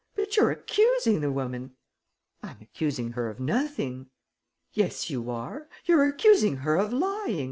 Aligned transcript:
But 0.15 0.35
you're 0.35 0.49
accusing 0.49 1.21
the 1.21 1.31
woman." 1.31 1.75
"I'm 2.41 2.57
accusing 2.59 3.11
her 3.11 3.29
of 3.29 3.39
nothing." 3.39 4.09
"Yes, 4.73 5.11
you 5.11 5.29
are: 5.29 5.69
you're 5.85 6.05
accusing 6.07 6.57
her 6.65 6.75
of 6.75 6.91
lying. 6.91 7.39